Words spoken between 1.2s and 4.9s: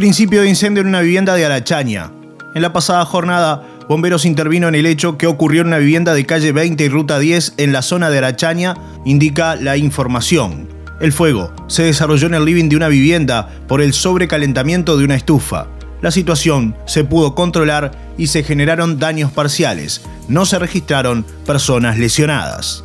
de Arachaña. En la pasada jornada, bomberos intervino en el